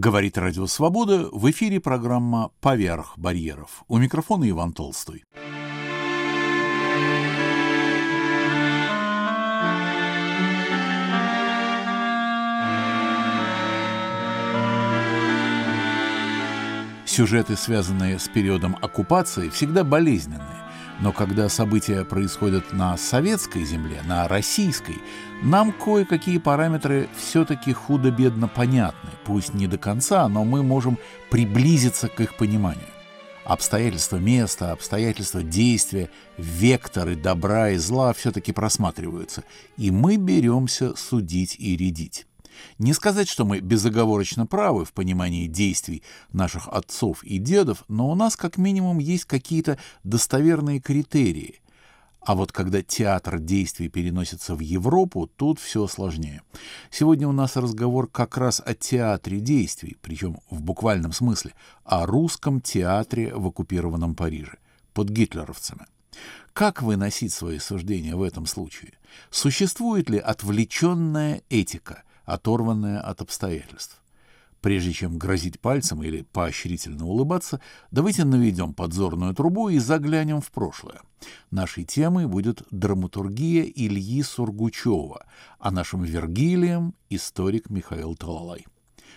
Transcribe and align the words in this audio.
Говорит 0.00 0.38
Радио 0.38 0.68
Свобода, 0.68 1.28
в 1.32 1.50
эфире 1.50 1.80
программа 1.80 2.52
«Поверх 2.60 3.18
барьеров». 3.18 3.82
У 3.88 3.98
микрофона 3.98 4.48
Иван 4.48 4.72
Толстой. 4.72 5.24
Сюжеты, 17.04 17.56
связанные 17.56 18.20
с 18.20 18.28
периодом 18.28 18.76
оккупации, 18.80 19.48
всегда 19.48 19.82
болезненные. 19.82 20.67
Но 21.00 21.12
когда 21.12 21.48
события 21.48 22.04
происходят 22.04 22.72
на 22.72 22.96
советской 22.96 23.64
земле, 23.64 24.02
на 24.04 24.26
российской, 24.26 24.98
нам 25.42 25.72
кое-какие 25.72 26.38
параметры 26.38 27.08
все-таки 27.16 27.72
худо-бедно 27.72 28.48
понятны. 28.48 29.10
Пусть 29.24 29.54
не 29.54 29.66
до 29.66 29.78
конца, 29.78 30.28
но 30.28 30.44
мы 30.44 30.62
можем 30.62 30.98
приблизиться 31.30 32.08
к 32.08 32.20
их 32.20 32.36
пониманию. 32.36 32.88
Обстоятельства 33.44 34.16
места, 34.18 34.72
обстоятельства 34.72 35.42
действия, 35.42 36.10
векторы 36.36 37.16
добра 37.16 37.70
и 37.70 37.76
зла 37.78 38.12
все-таки 38.12 38.52
просматриваются, 38.52 39.42
и 39.78 39.90
мы 39.90 40.16
беремся 40.16 40.94
судить 40.96 41.56
и 41.58 41.74
рядить. 41.76 42.27
Не 42.78 42.92
сказать, 42.92 43.28
что 43.28 43.44
мы 43.44 43.60
безоговорочно 43.60 44.46
правы 44.46 44.84
в 44.84 44.92
понимании 44.92 45.46
действий 45.46 46.02
наших 46.32 46.68
отцов 46.68 47.24
и 47.24 47.38
дедов, 47.38 47.84
но 47.88 48.10
у 48.10 48.14
нас 48.14 48.36
как 48.36 48.56
минимум 48.56 48.98
есть 48.98 49.24
какие-то 49.24 49.78
достоверные 50.04 50.80
критерии. 50.80 51.60
А 52.20 52.34
вот 52.34 52.52
когда 52.52 52.82
театр 52.82 53.38
действий 53.38 53.88
переносится 53.88 54.54
в 54.54 54.60
Европу, 54.60 55.30
тут 55.36 55.58
все 55.58 55.86
сложнее. 55.86 56.42
Сегодня 56.90 57.26
у 57.26 57.32
нас 57.32 57.56
разговор 57.56 58.06
как 58.06 58.36
раз 58.36 58.60
о 58.64 58.74
театре 58.74 59.40
действий, 59.40 59.96
причем 60.02 60.38
в 60.50 60.60
буквальном 60.60 61.12
смысле, 61.12 61.54
о 61.84 62.04
русском 62.06 62.60
театре 62.60 63.34
в 63.34 63.46
оккупированном 63.46 64.14
Париже, 64.14 64.58
под 64.92 65.08
гитлеровцами. 65.08 65.86
Как 66.52 66.82
выносить 66.82 67.32
свои 67.32 67.58
суждения 67.58 68.16
в 68.16 68.22
этом 68.22 68.44
случае? 68.46 68.94
Существует 69.30 70.10
ли 70.10 70.18
отвлеченная 70.18 71.42
этика, 71.48 72.02
оторванная 72.28 73.00
от 73.00 73.22
обстоятельств. 73.22 74.00
Прежде 74.60 74.92
чем 74.92 75.18
грозить 75.18 75.60
пальцем 75.60 76.02
или 76.02 76.22
поощрительно 76.22 77.06
улыбаться, 77.06 77.60
давайте 77.90 78.24
наведем 78.24 78.74
подзорную 78.74 79.34
трубу 79.34 79.68
и 79.68 79.78
заглянем 79.78 80.40
в 80.40 80.50
прошлое. 80.50 81.00
Нашей 81.50 81.84
темой 81.84 82.26
будет 82.26 82.62
драматургия 82.70 83.62
Ильи 83.62 84.22
Сургучева, 84.22 85.26
а 85.58 85.70
нашим 85.70 86.02
Вергилием— 86.02 86.94
историк 87.10 87.70
Михаил 87.70 88.16
Талалай. 88.16 88.66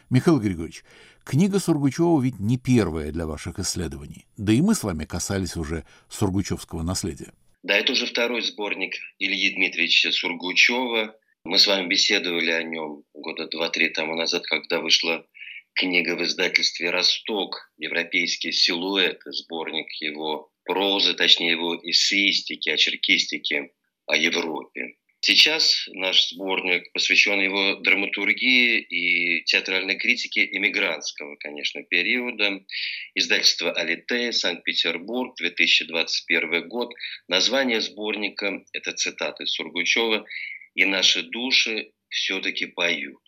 Михаил 0.10 0.40
Григорьевич, 0.40 0.84
книга 1.24 1.60
Сургучева 1.60 2.22
ведь 2.22 2.40
не 2.40 2.58
первая 2.58 3.12
для 3.12 3.26
ваших 3.26 3.60
исследований, 3.60 4.28
да 4.38 4.54
и 4.54 4.62
мы 4.62 4.76
с 4.76 4.84
вами 4.84 5.06
касались 5.06 5.58
уже 5.58 5.86
сургучевского 6.08 6.84
наследия. 6.84 7.34
Да, 7.64 7.76
это 7.76 7.94
уже 7.94 8.06
второй 8.06 8.42
сборник 8.42 8.94
Ильи 9.20 9.56
Дмитриевича 9.56 10.12
Сургучева 10.12 11.16
мы 11.52 11.60
с 11.60 11.68
вами 11.68 11.88
беседовали 11.90 12.52
о 12.52 12.64
нем 12.64 13.04
года 13.14 13.46
два-три 13.46 13.90
тому 13.90 14.16
назад, 14.16 14.46
когда 14.46 14.80
вышла 14.80 15.28
книга 15.74 16.16
в 16.16 16.24
издательстве 16.24 16.92
«Росток», 16.92 17.70
«Европейские 17.78 18.54
силуэты», 18.54 19.34
сборник 19.34 19.92
его 20.00 20.50
прозы, 20.64 21.14
точнее 21.14 21.52
его 21.52 21.76
эссеистики, 21.76 22.70
очеркистики 22.70 23.74
о 24.06 24.16
Европе. 24.16 24.96
Сейчас 25.20 25.90
наш 25.90 26.30
сборник 26.30 26.90
посвящен 26.94 27.42
его 27.42 27.76
драматургии 27.82 28.80
и 28.80 29.44
театральной 29.44 29.98
критике 29.98 30.46
иммигрантского, 30.46 31.36
конечно, 31.36 31.84
периода. 31.84 32.64
Издательство 33.14 33.74
«Алитея», 33.74 34.32
Санкт-Петербург, 34.32 35.36
2021 35.36 36.70
год. 36.70 36.94
Название 37.28 37.82
сборника– 37.82 38.64
это 38.74 38.94
цитаты 38.94 39.46
Сургучева 39.46 40.26
и 40.76 40.86
наши 40.86 41.24
души 41.24 41.92
все-таки 42.10 42.66
поют. 42.66 43.22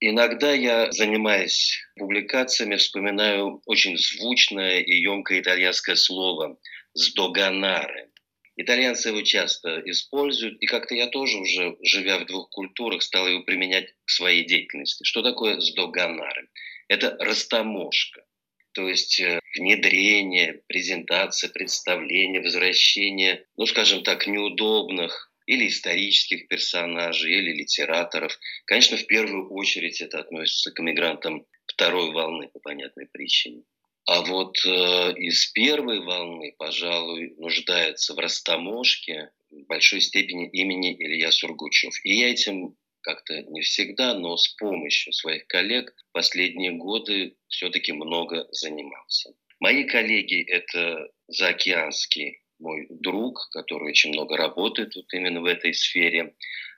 Иногда 0.00 0.52
я, 0.52 0.92
занимаясь 0.92 1.76
публикациями, 1.96 2.76
вспоминаю 2.76 3.60
очень 3.66 3.96
звучное 3.96 4.80
и 4.80 4.94
емкое 4.94 5.40
итальянское 5.40 5.96
слово 5.96 6.58
«сдоганаре». 6.94 8.10
Итальянцы 8.56 9.08
его 9.08 9.22
часто 9.22 9.80
используют, 9.86 10.60
и 10.60 10.66
как-то 10.66 10.94
я 10.94 11.08
тоже 11.08 11.38
уже, 11.38 11.76
живя 11.82 12.18
в 12.18 12.26
двух 12.26 12.50
культурах, 12.50 13.02
стал 13.02 13.26
его 13.28 13.42
применять 13.42 13.92
к 14.04 14.10
своей 14.10 14.44
деятельности. 14.44 15.04
Что 15.04 15.22
такое 15.22 15.60
«сдоганаре»? 15.60 16.48
Это 16.88 17.16
растаможка, 17.18 18.24
то 18.72 18.88
есть 18.88 19.20
э, 19.20 19.40
внедрение, 19.56 20.62
презентация, 20.68 21.50
представление, 21.50 22.40
возвращение, 22.40 23.44
ну, 23.56 23.66
скажем 23.66 24.04
так, 24.04 24.26
неудобных, 24.28 25.27
или 25.48 25.66
исторических 25.66 26.46
персонажей, 26.46 27.32
или 27.32 27.54
литераторов. 27.54 28.38
Конечно, 28.66 28.98
в 28.98 29.06
первую 29.06 29.50
очередь 29.50 30.00
это 30.02 30.20
относится 30.20 30.70
к 30.70 30.78
мигрантам 30.80 31.46
второй 31.66 32.12
волны 32.12 32.48
по 32.48 32.60
понятной 32.60 33.06
причине. 33.06 33.62
А 34.06 34.20
вот 34.22 34.56
э, 34.66 35.14
из 35.16 35.46
первой 35.52 36.00
волны, 36.00 36.54
пожалуй, 36.58 37.34
нуждается 37.38 38.14
в 38.14 38.18
растаможке 38.18 39.30
в 39.50 39.64
большой 39.66 40.02
степени 40.02 40.50
имени 40.50 40.94
Илья 40.94 41.32
Сургучев. 41.32 41.94
И 42.04 42.14
я 42.14 42.30
этим 42.30 42.76
как-то 43.00 43.40
не 43.42 43.62
всегда, 43.62 44.14
но 44.14 44.36
с 44.36 44.48
помощью 44.48 45.14
своих 45.14 45.46
коллег 45.46 45.94
последние 46.12 46.72
годы 46.72 47.36
все-таки 47.48 47.92
много 47.92 48.46
занимался. 48.50 49.30
Мои 49.60 49.84
коллеги– 49.84 50.42
это 50.46 51.08
заокеанский 51.26 52.42
мой 52.58 52.86
друг, 52.90 53.48
который 53.50 53.90
очень 53.90 54.10
много 54.10 54.36
работает 54.36 54.94
вот 54.96 55.12
именно 55.12 55.40
в 55.40 55.44
этой 55.44 55.74
сфере 55.74 56.34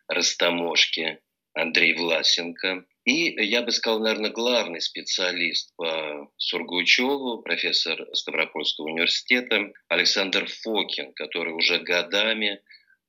растаможки, 0.08 1.20
Андрей 1.54 1.94
Власенко. 1.94 2.84
И 3.04 3.34
я 3.44 3.62
бы 3.62 3.72
сказал, 3.72 4.00
наверное, 4.00 4.30
главный 4.30 4.80
специалист 4.80 5.74
по 5.76 6.30
Сургучеву, 6.36 7.42
профессор 7.42 8.06
Ставропольского 8.12 8.86
университета 8.86 9.72
Александр 9.88 10.46
Фокин, 10.46 11.12
который 11.14 11.52
уже 11.52 11.78
годами 11.78 12.60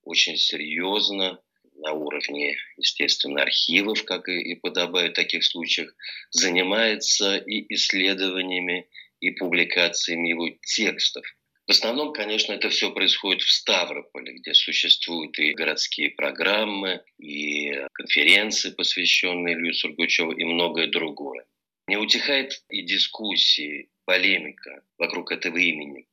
очень 0.03 0.37
серьезно 0.37 1.39
на 1.75 1.93
уровне, 1.93 2.55
естественно, 2.77 3.41
архивов, 3.41 4.03
как 4.05 4.27
и, 4.27 4.55
подобает 4.55 5.11
в 5.11 5.15
таких 5.15 5.43
случаях, 5.43 5.93
занимается 6.31 7.37
и 7.37 7.73
исследованиями, 7.73 8.87
и 9.19 9.31
публикациями 9.31 10.29
его 10.29 10.49
текстов– 10.63 11.25
в 11.71 11.73
основном, 11.73 12.11
конечно, 12.11 12.51
это 12.51 12.67
все 12.67 12.91
происходит 12.91 13.43
в 13.43 13.49
Ставрополе, 13.49 14.33
где 14.33 14.53
существуют 14.53 15.39
и 15.39 15.53
городские 15.53 16.09
программы, 16.09 17.01
и 17.17 17.71
конференции, 17.93 18.71
посвященные 18.71 19.55
Илью 19.55 19.73
Сургучеву, 19.73 20.33
и 20.33 20.43
многое 20.43 20.87
другое. 20.87 21.45
Не 21.87 21.95
утихает 21.95 22.61
и 22.67 22.81
дискуссии, 22.81 23.89
полемика 24.03 24.83
вокруг 24.97 25.31
этого 25.31 25.55
имени. 25.55 26.07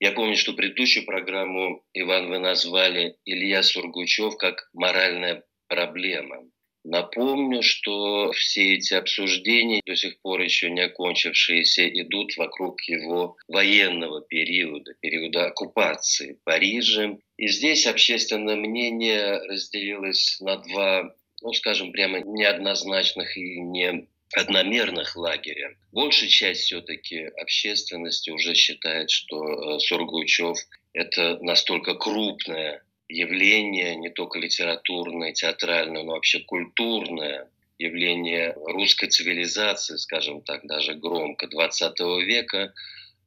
Я 0.00 0.10
помню, 0.10 0.36
что 0.36 0.52
предыдущую 0.52 1.06
программу, 1.06 1.84
Иван, 1.94 2.26
вы 2.26 2.40
назвали 2.40 3.16
Илья 3.24 3.62
Сургучев 3.62 4.36
как 4.36 4.68
моральная 4.72 5.44
проблема. 5.68 6.42
Напомню, 6.84 7.62
что 7.62 8.30
все 8.32 8.74
эти 8.74 8.92
обсуждения, 8.92 9.80
до 9.86 9.96
сих 9.96 10.20
пор 10.20 10.42
еще 10.42 10.68
не 10.68 10.82
окончившиеся, 10.82 11.88
идут 11.88 12.36
вокруг 12.36 12.82
его 12.82 13.38
военного 13.48 14.20
периода, 14.20 14.92
периода 15.00 15.46
оккупации 15.46 16.38
Парижа. 16.44 17.16
И 17.38 17.48
здесь 17.48 17.86
общественное 17.86 18.56
мнение 18.56 19.38
разделилось 19.48 20.38
на 20.40 20.58
два, 20.58 21.14
ну, 21.40 21.54
скажем, 21.54 21.90
прямо 21.90 22.20
неоднозначных 22.20 23.34
и 23.38 23.60
не 23.60 24.06
одномерных 24.34 25.16
лагеря. 25.16 25.76
Большая 25.90 26.28
часть 26.28 26.64
все-таки 26.64 27.24
общественности 27.40 28.28
уже 28.28 28.54
считает, 28.54 29.10
что 29.10 29.76
э, 29.76 29.78
Сургучев– 29.78 30.58
это 30.92 31.38
настолько 31.40 31.94
крупная 31.94 32.82
явление 33.14 33.96
не 33.96 34.10
только 34.10 34.38
литературное, 34.38 35.32
театральное, 35.32 36.02
но 36.02 36.12
вообще 36.12 36.40
культурное, 36.40 37.50
явление 37.78 38.54
русской 38.66 39.08
цивилизации, 39.08 39.96
скажем 39.96 40.42
так, 40.42 40.66
даже 40.66 40.94
громко, 40.94 41.46
20 41.46 41.98
века, 42.24 42.72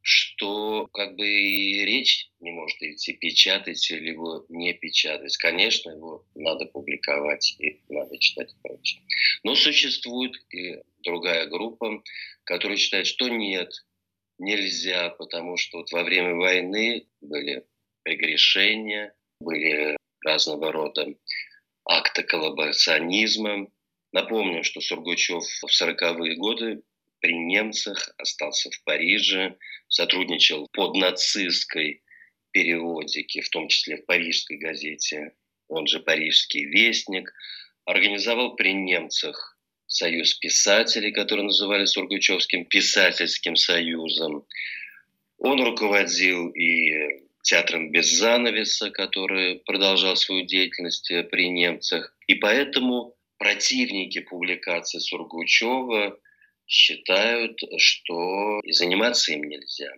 что 0.01 0.87
как 0.93 1.15
бы 1.15 1.27
и 1.27 1.85
речь 1.85 2.29
не 2.39 2.51
может 2.51 2.81
идти, 2.81 3.13
печатать 3.13 3.91
или 3.91 4.09
его 4.09 4.45
не 4.49 4.73
печатать. 4.73 5.35
Конечно, 5.37 5.91
его 5.91 6.25
надо 6.35 6.65
публиковать 6.65 7.55
и 7.59 7.81
надо 7.89 8.17
читать 8.17 8.51
и 8.53 8.67
прочее. 8.67 9.01
Но 9.43 9.55
существует 9.55 10.33
и 10.53 10.81
другая 11.03 11.47
группа, 11.47 12.01
которая 12.45 12.77
считает, 12.77 13.07
что 13.07 13.27
нет, 13.27 13.69
нельзя, 14.37 15.09
потому 15.09 15.57
что 15.57 15.79
вот 15.79 15.91
во 15.91 16.03
время 16.03 16.35
войны 16.35 17.07
были 17.19 17.65
прегрешения, 18.03 19.13
были 19.39 19.97
разного 20.23 20.71
рода 20.71 21.07
акты 21.85 22.23
коллаборационизма. 22.23 23.67
Напомню, 24.11 24.63
что 24.63 24.81
Сургучев 24.81 25.43
в 25.43 25.65
40-е 25.65 26.35
годы 26.35 26.81
при 27.19 27.33
немцах, 27.33 28.13
остался 28.17 28.69
в 28.71 28.83
Париже, 28.83 29.57
сотрудничал 29.87 30.67
под 30.71 30.95
нацистской 30.95 32.03
периодике, 32.51 33.41
в 33.41 33.49
том 33.49 33.67
числе 33.67 33.97
в 33.97 34.05
парижской 34.05 34.57
газете, 34.57 35.33
он 35.67 35.87
же 35.87 35.99
«Парижский 35.99 36.65
вестник», 36.65 37.33
организовал 37.85 38.55
при 38.55 38.73
немцах 38.73 39.57
союз 39.85 40.33
писателей, 40.35 41.11
который 41.11 41.43
называли 41.43 41.85
Сургучевским 41.85 42.65
писательским 42.65 43.55
союзом. 43.55 44.45
Он 45.37 45.61
руководил 45.63 46.49
и 46.49 47.26
театром 47.47 47.91
без 47.91 48.11
занавеса, 48.11 48.91
который 48.91 49.61
продолжал 49.65 50.17
свою 50.17 50.45
деятельность 50.45 51.09
при 51.31 51.49
немцах. 51.49 52.13
И 52.27 52.35
поэтому 52.35 53.15
противники 53.37 54.19
публикации 54.19 54.99
Сургучева 54.99 56.19
считают, 56.67 57.57
что 57.77 58.59
заниматься 58.69 59.31
им 59.31 59.43
нельзя. 59.43 59.91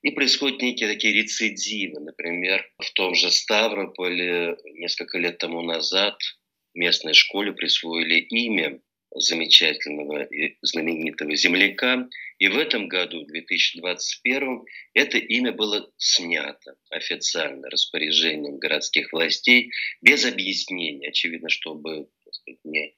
И 0.00 0.10
происходят 0.10 0.62
некие 0.62 0.88
такие 0.88 1.12
рецидивы. 1.12 2.00
Например, 2.00 2.66
в 2.78 2.90
том 2.92 3.14
же 3.14 3.30
Ставрополе 3.30 4.56
несколько 4.74 5.18
лет 5.18 5.36
тому 5.36 5.60
назад 5.60 6.16
местной 6.72 7.12
школе 7.12 7.52
присвоили 7.52 8.20
имя 8.20 8.80
замечательного 9.18 10.24
и 10.24 10.56
знаменитого 10.62 11.34
земляка. 11.36 12.08
И 12.38 12.48
в 12.48 12.56
этом 12.56 12.88
году, 12.88 13.24
в 13.24 13.28
2021, 13.28 14.62
это 14.94 15.18
имя 15.18 15.52
было 15.52 15.90
снято 15.96 16.76
официально 16.90 17.68
распоряжением 17.70 18.58
городских 18.58 19.12
властей 19.12 19.70
без 20.02 20.24
объяснения. 20.24 21.08
Очевидно, 21.08 21.48
чтобы 21.48 22.08
сказать, 22.30 22.60
не 22.64 22.94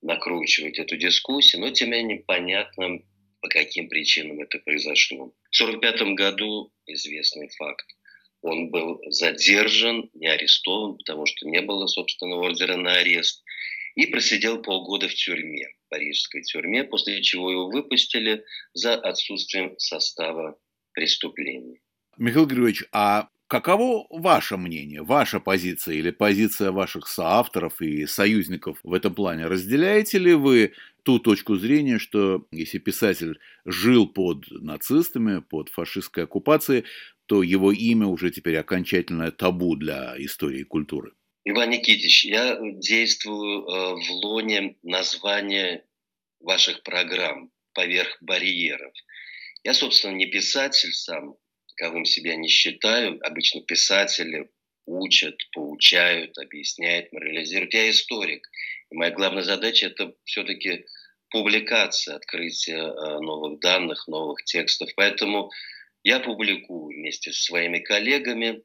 накручивать 0.00 0.78
эту 0.78 0.96
дискуссию, 0.96 1.60
но 1.62 1.70
тем 1.70 1.90
не 1.90 1.96
менее 1.96 2.24
понятно, 2.26 3.00
по 3.40 3.48
каким 3.48 3.88
причинам 3.88 4.40
это 4.40 4.58
произошло. 4.58 5.34
В 5.50 5.60
1945 5.60 6.14
году 6.14 6.72
известный 6.86 7.48
факт. 7.56 7.86
Он 8.40 8.70
был 8.70 9.00
задержан, 9.08 10.10
не 10.14 10.28
арестован, 10.28 10.96
потому 10.96 11.26
что 11.26 11.48
не 11.48 11.60
было 11.60 11.86
собственного 11.88 12.46
ордера 12.46 12.76
на 12.76 12.92
арест, 12.94 13.42
и 13.98 14.06
просидел 14.06 14.62
полгода 14.62 15.08
в 15.08 15.14
тюрьме, 15.14 15.66
парижской 15.90 16.42
тюрьме, 16.42 16.84
после 16.84 17.20
чего 17.20 17.50
его 17.50 17.68
выпустили 17.68 18.44
за 18.72 18.94
отсутствием 18.94 19.74
состава 19.78 20.56
преступления. 20.92 21.80
Михаил 22.16 22.46
Григорьевич, 22.46 22.84
а 22.92 23.28
Каково 23.48 24.06
ваше 24.10 24.58
мнение, 24.58 25.02
ваша 25.02 25.40
позиция 25.40 25.94
или 25.94 26.10
позиция 26.10 26.70
ваших 26.70 27.08
соавторов 27.08 27.80
и 27.80 28.04
союзников 28.04 28.78
в 28.82 28.92
этом 28.92 29.14
плане? 29.14 29.46
Разделяете 29.46 30.18
ли 30.18 30.34
вы 30.34 30.74
ту 31.02 31.18
точку 31.18 31.56
зрения, 31.56 31.98
что 31.98 32.46
если 32.50 32.76
писатель 32.76 33.38
жил 33.64 34.06
под 34.06 34.50
нацистами, 34.50 35.40
под 35.40 35.70
фашистской 35.70 36.24
оккупацией, 36.24 36.84
то 37.24 37.42
его 37.42 37.72
имя 37.72 38.06
уже 38.06 38.30
теперь 38.30 38.58
окончательное 38.58 39.30
табу 39.30 39.76
для 39.76 40.14
истории 40.18 40.60
и 40.60 40.64
культуры? 40.64 41.12
Иван 41.50 41.70
Никитич, 41.70 42.26
я 42.26 42.58
действую 42.60 43.62
э, 43.62 43.94
в 43.94 44.10
лоне 44.10 44.76
названия 44.82 45.82
ваших 46.40 46.82
программ 46.82 47.50
«Поверх 47.72 48.18
барьеров». 48.20 48.92
Я, 49.64 49.72
собственно, 49.72 50.12
не 50.12 50.26
писатель 50.26 50.92
сам, 50.92 51.36
таковым 51.68 52.04
себя 52.04 52.36
не 52.36 52.48
считаю. 52.48 53.18
Обычно 53.26 53.62
писатели 53.62 54.50
учат, 54.84 55.36
поучают, 55.52 56.36
объясняют, 56.36 57.10
морализируют. 57.14 57.72
Я 57.72 57.88
историк. 57.88 58.46
И 58.90 58.94
моя 58.94 59.10
главная 59.10 59.42
задача– 59.42 59.86
это 59.88 60.12
все-таки 60.24 60.84
публикация, 61.30 62.16
открытие 62.16 62.76
э, 62.76 63.20
новых 63.20 63.58
данных, 63.60 64.06
новых 64.06 64.44
текстов. 64.44 64.90
Поэтому 64.96 65.50
я 66.02 66.20
публикую 66.20 66.94
вместе 66.94 67.32
со 67.32 67.42
своими 67.42 67.78
коллегами, 67.78 68.62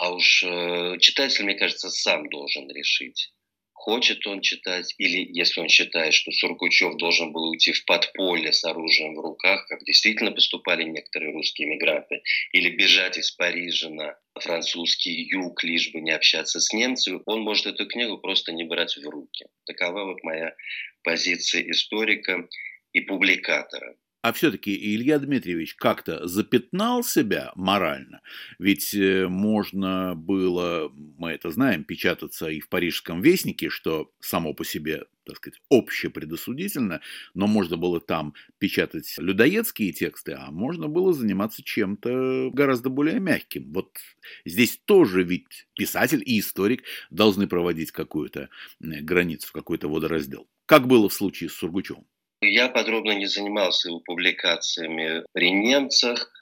а 0.00 0.14
уж 0.14 0.42
э, 0.42 0.96
читатель, 0.98 1.44
мне 1.44 1.54
кажется, 1.54 1.90
сам 1.90 2.26
должен 2.30 2.70
решить, 2.70 3.34
хочет 3.74 4.26
он 4.26 4.40
читать, 4.40 4.94
или 4.96 5.28
если 5.30 5.60
он 5.60 5.68
считает, 5.68 6.14
что 6.14 6.32
Сургучев 6.32 6.96
должен 6.96 7.32
был 7.32 7.50
уйти 7.50 7.72
в 7.72 7.84
подполье 7.84 8.54
с 8.54 8.64
оружием 8.64 9.14
в 9.14 9.20
руках, 9.20 9.66
как 9.68 9.84
действительно 9.84 10.32
поступали 10.32 10.84
некоторые 10.84 11.34
русские 11.34 11.68
мигранты, 11.68 12.22
или 12.52 12.70
бежать 12.70 13.18
из 13.18 13.30
Парижа 13.32 13.90
на 13.90 14.18
французский 14.40 15.28
юг, 15.30 15.62
лишь 15.64 15.92
бы 15.92 16.00
не 16.00 16.12
общаться 16.12 16.60
с 16.60 16.72
немцами, 16.72 17.20
он 17.26 17.42
может 17.42 17.66
эту 17.66 17.86
книгу 17.86 18.16
просто 18.16 18.52
не 18.52 18.64
брать 18.64 18.96
в 18.96 19.06
руки. 19.06 19.44
Такова 19.66 20.04
вот 20.04 20.22
моя 20.22 20.54
позиция 21.02 21.60
историка 21.70 22.48
и 22.94 23.00
публикатора. 23.00 23.96
А 24.22 24.32
все-таки 24.34 24.74
Илья 24.74 25.18
Дмитриевич 25.18 25.76
как-то 25.76 26.26
запятнал 26.28 27.02
себя 27.02 27.52
морально, 27.54 28.20
ведь 28.58 28.92
э, 28.92 29.28
можно 29.28 30.14
было, 30.14 30.92
мы 31.16 31.30
это 31.30 31.50
знаем, 31.50 31.84
печататься 31.84 32.48
и 32.50 32.60
в 32.60 32.68
Парижском 32.68 33.22
вестнике, 33.22 33.70
что 33.70 34.12
само 34.20 34.52
по 34.52 34.62
себе, 34.62 35.04
так 35.24 35.36
сказать, 35.36 35.62
общепредосудительно, 35.70 37.00
но 37.32 37.46
можно 37.46 37.78
было 37.78 37.98
там 37.98 38.34
печатать 38.58 39.14
людоедские 39.16 39.92
тексты, 39.92 40.32
а 40.32 40.50
можно 40.50 40.86
было 40.86 41.14
заниматься 41.14 41.62
чем-то 41.62 42.50
гораздо 42.52 42.90
более 42.90 43.20
мягким. 43.20 43.72
Вот 43.72 43.96
здесь 44.44 44.78
тоже 44.84 45.22
ведь 45.22 45.66
писатель 45.76 46.22
и 46.26 46.40
историк 46.40 46.82
должны 47.08 47.46
проводить 47.46 47.90
какую-то 47.90 48.50
границу, 48.80 49.50
какой-то 49.50 49.88
водораздел. 49.88 50.46
Как 50.66 50.86
было 50.86 51.08
в 51.08 51.14
случае 51.14 51.48
с 51.48 51.54
Сургучевым? 51.54 52.04
Я 52.42 52.68
подробно 52.68 53.12
не 53.12 53.26
занимался 53.26 53.88
его 53.88 54.00
публикациями 54.00 55.24
при 55.32 55.50
немцах, 55.50 56.32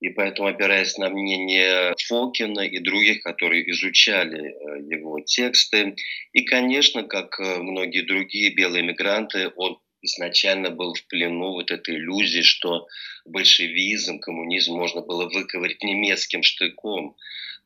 и 0.00 0.08
поэтому, 0.08 0.48
опираясь 0.48 0.96
на 0.96 1.10
мнение 1.10 1.92
Фокина 2.06 2.60
и 2.60 2.78
других, 2.78 3.22
которые 3.22 3.68
изучали 3.72 4.48
э, 4.48 4.80
его 4.94 5.20
тексты, 5.20 5.96
и, 6.32 6.44
конечно, 6.44 7.02
как 7.02 7.38
э, 7.40 7.58
многие 7.58 8.02
другие 8.02 8.54
белые 8.54 8.84
мигранты, 8.84 9.50
он 9.56 9.78
изначально 10.02 10.70
был 10.70 10.94
в 10.94 11.04
плену 11.08 11.52
вот 11.52 11.72
этой 11.72 11.96
иллюзии, 11.96 12.42
что 12.42 12.86
большевизм, 13.24 14.20
коммунизм 14.20 14.74
можно 14.74 15.02
было 15.02 15.28
выковырять 15.28 15.82
немецким 15.82 16.42
штыком. 16.44 17.16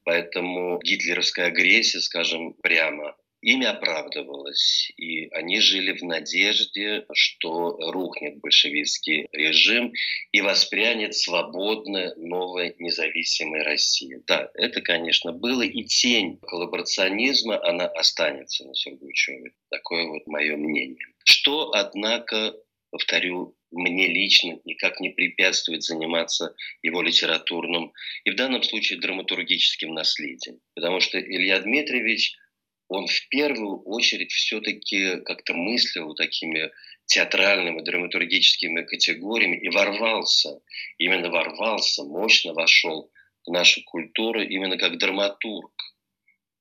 Поэтому 0.05 0.81
гитлеровская 0.83 1.47
агрессия, 1.47 2.01
скажем 2.01 2.55
прямо, 2.55 3.15
ими 3.45 3.67
оправдывалось, 3.67 4.91
и 4.97 5.29
они 5.29 5.61
жили 5.61 5.93
в 5.93 6.03
надежде, 6.03 7.05
что 7.13 7.77
рухнет 7.93 8.41
большевистский 8.41 9.29
режим 9.33 9.93
и 10.33 10.41
воспрянет 10.41 11.15
свободная 11.15 12.15
новая 12.17 12.75
независимая 12.79 13.63
Россия. 13.63 14.23
Да, 14.27 14.51
это, 14.55 14.81
конечно, 14.81 15.33
было, 15.33 15.63
и 15.63 15.85
тень 15.85 16.39
коллаборационизма, 16.39 17.63
она 17.63 17.87
останется 17.87 18.65
на 18.65 18.75
Сургучеве. 18.75 19.53
Такое 19.71 20.07
вот 20.07 20.27
мое 20.27 20.57
мнение. 20.57 21.05
Что, 21.25 21.73
однако, 21.75 22.55
повторю, 22.91 23.55
мне 23.71 24.07
лично 24.07 24.59
никак 24.65 25.01
не 25.01 25.11
препятствует 25.11 25.83
заниматься 25.83 26.55
его 26.83 27.03
литературным 27.03 27.93
и 28.25 28.31
в 28.31 28.37
данном 28.37 28.63
случае 28.63 29.01
драматургическим 29.01 29.93
наследием. 29.93 30.61
Потому 30.75 31.01
что 31.01 31.21
Илья 31.21 31.61
Дмитриевич– 31.61 32.39
он 32.89 33.07
в 33.07 33.29
первую 33.29 33.83
очередь 33.83 34.33
все-таки 34.33 35.21
как-то 35.23 35.55
мыслил 35.55 36.15
такими 36.15 36.71
театральными, 37.07 37.83
драматургическими 37.83 38.83
категориями 38.83 39.57
и 39.57 39.69
ворвался, 39.69 40.61
именно 40.99 41.31
ворвался, 41.31 42.05
мощно 42.05 42.55
вошел 42.55 43.11
в 43.47 43.51
нашу 43.51 43.83
культуру 43.85 44.43
именно 44.43 44.79
как 44.79 44.99
драматург. 44.99 45.73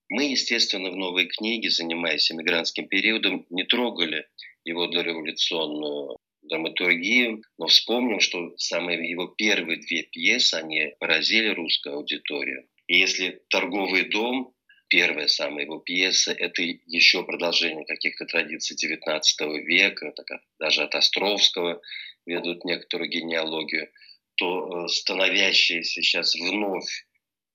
Мы, 0.09 0.25
естественно, 0.25 0.91
в 0.91 0.95
новой 0.95 1.27
книге, 1.27 1.69
занимаясь 1.69 2.31
эмигрантским 2.31 2.87
периодом, 2.87 3.45
не 3.49 3.63
трогали 3.63 4.27
его 4.63 4.87
дореволюционную 4.87 6.17
драматургию, 6.43 7.41
но 7.57 7.67
вспомним, 7.67 8.19
что 8.19 8.55
самые 8.57 9.09
его 9.09 9.27
первые 9.27 9.79
две 9.79 10.03
пьесы, 10.03 10.55
они 10.55 10.93
поразили 10.99 11.49
русскую 11.49 11.95
аудиторию. 11.95 12.67
И 12.87 12.97
если 12.97 13.41
«Торговый 13.49 14.09
дом» 14.09 14.52
первая 14.93 15.27
самая 15.27 15.65
его 15.65 15.79
пьеса, 15.79 16.33
это 16.33 16.61
еще 16.61 17.23
продолжение 17.23 17.83
каких-то 17.83 18.25
традиций 18.25 18.77
XIX 18.77 19.21
века, 19.63 20.11
так, 20.11 20.43
даже 20.59 20.83
от 20.83 20.93
Островского 20.93 21.81
ведут 22.27 22.63
некоторую 22.63 23.09
генеалогию, 23.09 23.89
то 24.35 24.85
э, 24.85 24.87
становящаяся 24.89 26.03
сейчас 26.03 26.35
вновь 26.35 27.07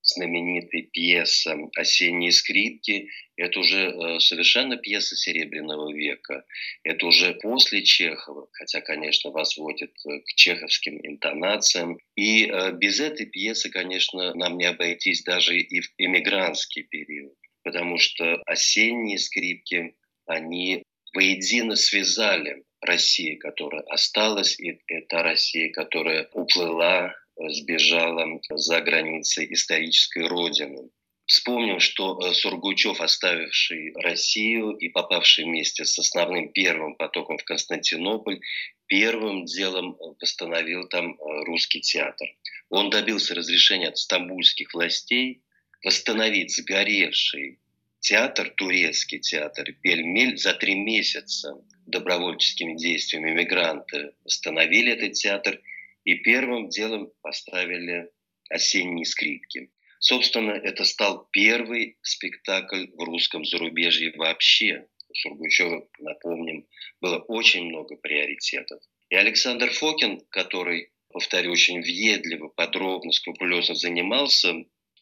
знаменитой 0.09 0.83
пьеса 0.83 1.57
«Осенние 1.77 2.33
скрипки». 2.33 3.11
Это 3.37 3.61
уже 3.61 3.91
э, 3.91 4.21
совершенно 4.21 4.77
пьеса 4.77 5.15
Серебряного 5.15 5.93
века. 5.93 6.45
Это 6.83 7.07
уже 7.07 7.35
после 7.35 7.83
Чехова, 7.83 8.49
хотя, 8.53 8.81
конечно, 8.81 9.31
возводит 9.31 9.93
э, 10.07 10.21
к 10.21 10.35
чеховским 10.35 10.99
интонациям. 11.03 11.99
И 12.17 12.47
э, 12.47 12.73
без 12.73 13.00
этой 13.00 13.27
пьесы, 13.27 13.71
конечно, 13.71 14.35
нам 14.35 14.59
не 14.59 14.65
обойтись 14.65 15.23
даже 15.23 15.59
и 15.59 15.81
в 15.81 15.93
эмигрантский 15.99 16.83
период, 16.83 17.35
потому 17.62 17.99
что 17.99 18.43
«Осенние 18.47 19.19
скрипки», 19.19 19.95
они 20.27 20.83
воедино 21.15 21.77
связали 21.77 22.65
Россия, 22.81 23.38
которая 23.38 23.83
осталась, 23.83 24.59
и 24.59 24.81
это 24.87 25.23
Россия, 25.23 25.71
которая 25.73 26.29
уплыла, 26.33 27.15
сбежала 27.49 28.40
за 28.50 28.80
границы 28.80 29.47
исторической 29.50 30.26
родины. 30.26 30.90
Вспомним, 31.26 31.78
что 31.78 32.18
э, 32.18 32.33
Сургучев, 32.33 33.00
оставивший 33.02 33.92
Россию 33.97 34.71
и 34.71 34.88
попавший 34.88 35.45
вместе 35.45 35.85
с 35.85 35.99
основным 35.99 36.49
первым 36.49 36.95
потоком 36.95 37.37
в 37.37 37.45
Константинополь, 37.45 38.40
первым 38.87 39.45
делом 39.45 39.97
восстановил 40.21 40.88
там 40.88 41.12
э, 41.12 41.45
русский 41.45 41.83
театр. 41.83 42.28
Он 42.71 42.88
добился 42.88 43.35
разрешения 43.35 43.88
от 43.88 43.99
стамбульских 43.99 44.73
властей 44.73 45.42
восстановить 45.85 46.57
сгоревший 46.57 47.61
театр, 48.00 48.50
турецкий 48.57 49.18
театр 49.18 49.73
Пельмель 49.83 50.38
за 50.38 50.54
три 50.54 50.75
месяца 50.75 51.54
добровольческими 51.87 52.75
действиями 52.76 53.30
мигранты 53.30 54.12
восстановили 54.25 54.92
этот 54.92 55.12
театр 55.12 55.61
и 56.09 56.15
первым 56.15 56.71
делом 56.71 57.12
поставили 57.21 58.11
осенние 58.49 59.05
скрипки. 59.05 59.71
Собственно, 60.00 60.53
это 60.53 60.85
стал 60.85 61.29
первый 61.33 61.99
спектакль 62.00 62.87
в 62.95 63.03
русском 63.05 63.45
зарубежье 63.45 64.15
вообще. 64.17 64.87
У 65.11 65.15
Сургучева, 65.15 65.87
напомним, 65.99 66.67
было 67.03 67.19
очень 67.19 67.65
много 67.65 67.97
приоритетов. 67.97 68.81
И 69.11 69.17
Александр 69.17 69.71
Фокин, 69.71 70.23
который, 70.31 70.93
повторю, 71.12 71.53
очень 71.53 71.83
въедливо, 71.83 72.49
подробно, 72.49 73.12
скрупулезно 73.12 73.75
занимался 73.75 74.55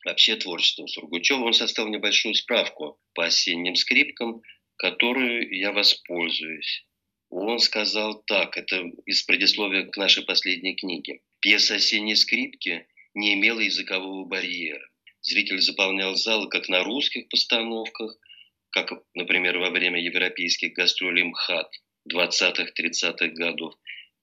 вообще 0.04 0.34
творчеством 0.34 0.88
Сургучева, 0.88 1.44
он 1.44 1.52
составил 1.52 1.88
небольшую 1.88 2.34
справку 2.34 2.98
по 3.14 3.26
осенним 3.26 3.76
скрипкам, 3.76 4.42
которую 4.76 5.56
я 5.56 5.70
воспользуюсь. 5.70 6.84
Он 7.30 7.58
сказал 7.58 8.22
так, 8.22 8.56
это 8.56 8.84
из 9.04 9.22
предисловия 9.22 9.84
к 9.86 9.96
нашей 9.96 10.24
последней 10.24 10.76
книге. 10.76 11.20
Пьеса 11.40 11.76
«Осенние 11.76 12.16
скрипки» 12.16 12.86
не 13.14 13.34
имела 13.34 13.60
языкового 13.60 14.24
барьера. 14.24 14.88
Зритель 15.22 15.60
заполнял 15.60 16.14
зал 16.14 16.48
как 16.48 16.68
на 16.68 16.84
русских 16.84 17.28
постановках, 17.28 18.16
как, 18.70 18.92
например, 19.14 19.58
во 19.58 19.70
время 19.70 20.00
европейских 20.00 20.72
гастролей 20.72 21.24
МХАТ 21.24 21.72
20-30-х 22.12 23.28
годов, 23.28 23.74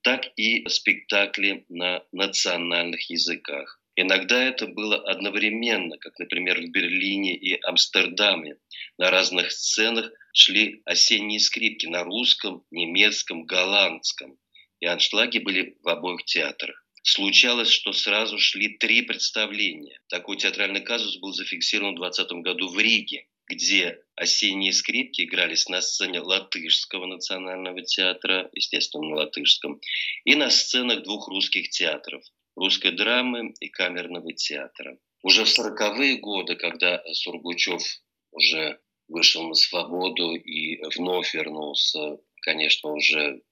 так 0.02 0.32
и 0.36 0.66
спектакли 0.68 1.64
на 1.68 2.04
национальных 2.12 3.10
языках. 3.10 3.80
Иногда 3.96 4.42
это 4.42 4.66
было 4.66 4.96
одновременно, 4.96 5.96
как, 5.98 6.18
например, 6.18 6.60
в 6.60 6.70
Берлине 6.70 7.36
и 7.36 7.60
Амстердаме. 7.62 8.56
На 8.98 9.10
разных 9.10 9.52
сценах 9.52 10.10
шли 10.32 10.82
осенние 10.84 11.38
скрипки 11.38 11.86
на 11.86 12.02
русском, 12.02 12.64
немецком, 12.72 13.44
голландском. 13.44 14.36
И 14.80 14.86
аншлаги 14.86 15.38
были 15.38 15.78
в 15.82 15.88
обоих 15.88 16.24
театрах. 16.24 16.84
Случалось, 17.04 17.70
что 17.70 17.92
сразу 17.92 18.38
шли 18.38 18.76
три 18.78 19.02
представления. 19.02 20.00
Такой 20.08 20.38
театральный 20.38 20.80
казус 20.80 21.18
был 21.18 21.32
зафиксирован 21.32 21.94
в 21.94 22.00
2020 22.00 22.42
году 22.42 22.68
в 22.68 22.78
Риге, 22.78 23.28
где 23.46 24.00
осенние 24.16 24.72
скрипки 24.72 25.22
игрались 25.22 25.68
на 25.68 25.80
сцене 25.80 26.20
Латышского 26.20 27.06
национального 27.06 27.82
театра, 27.82 28.50
естественно, 28.54 29.04
на 29.04 29.16
латышском, 29.16 29.80
и 30.24 30.34
на 30.34 30.50
сценах 30.50 31.04
двух 31.04 31.28
русских 31.28 31.68
театров– 31.68 32.24
русской 32.56 32.92
драмы 32.92 33.54
и 33.60 33.68
камерного 33.68 34.32
театра. 34.32 34.98
Уже 35.22 35.44
в 35.44 35.48
сороковые 35.48 36.18
годы, 36.18 36.56
когда 36.56 37.02
Сургучев 37.12 37.82
уже 38.30 38.78
вышел 39.08 39.46
на 39.48 39.54
свободу 39.54 40.34
и 40.34 40.82
вновь 40.96 41.34
вернулся, 41.34 42.18
конечно, 42.42 42.92
уже 42.92 43.42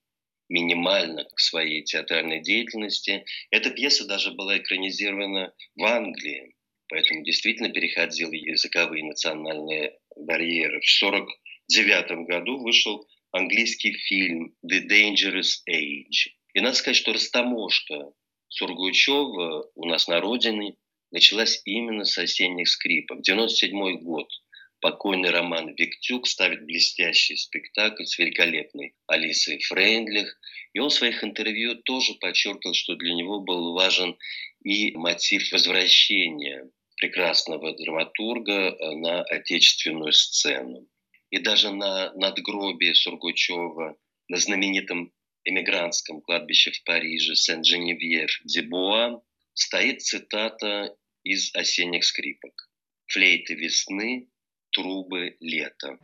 минимально 0.49 1.25
к 1.25 1.40
своей 1.40 1.82
театральной 1.82 2.40
деятельности. 2.40 3.25
Эта 3.50 3.71
пьеса 3.71 4.06
даже 4.06 4.32
была 4.32 4.59
экранизирована 4.59 5.54
в 5.76 5.85
Англии, 5.85 6.54
поэтому 6.88 7.25
действительно 7.25 7.71
переходила 7.71 8.32
языковые 8.32 9.04
национальные 9.04 9.99
барьеры. 10.16 10.80
В 10.80 11.04
1949 11.04 12.26
году 12.28 12.59
вышел 12.59 13.06
английский 13.30 13.94
фильм 13.94 14.54
«The 14.64 14.87
Dangerous 14.87 15.62
Age». 15.71 16.32
И 16.52 16.61
надо 16.61 16.76
сказать, 16.76 16.97
что 16.97 17.14
растаможка 17.14 18.12
Сургучева 18.52 19.71
у 19.75 19.87
нас 19.87 20.09
на 20.09 20.21
родине 20.21 20.76
началась 21.11 21.61
именно 21.64 22.04
с 22.04 22.16
осенних 22.18 22.68
скрипок. 22.68 23.21
1997 23.21 24.04
год– 24.04 24.28
покойный 24.82 25.30
Роман 25.30 25.75
Виктюк 25.75 26.26
ставит 26.26 26.66
блестящий 26.66 27.37
спектакль 27.37 28.04
с 28.04 28.18
великолепной 28.18 28.94
Алисой 29.06 29.61
Фрейндлих. 29.61 30.38
И 30.75 30.80
он 30.80 30.90
в 30.90 30.94
своих 30.94 31.25
интервью 31.25 31.76
тоже 31.76 32.14
подчеркивал, 32.14 32.75
что 32.75 32.97
для 32.97 33.14
него 33.14 33.40
был 33.40 33.73
важен 33.73 34.18
и 34.64 34.90
мотив 34.97 35.50
возвращения 35.52 36.68
прекрасного 36.97 37.75
драматурга 37.76 38.52
э, 38.52 38.97
на 38.97 39.23
отечественную 39.23 40.12
сцену. 40.12 40.87
И 41.30 41.38
даже 41.38 41.71
на 41.71 42.12
надгробии 42.14 42.92
Сургучева, 42.92 43.97
на 44.28 44.37
знаменитом 44.37 45.12
эмигрантском 45.45 46.21
кладбище 46.21 46.73
в 46.73 46.85
Париже 46.85 47.35
Сен-Женевьев-Дебуа 47.35 49.23
стоит 49.55 50.03
цитата 50.03 50.95
из 51.23 51.55
«Осенних 51.55 52.05
скрипок». 52.05 52.71
«Флейты 53.07 53.55
весны, 53.55 54.29
трубы 54.71 55.37
лета. 55.41 55.99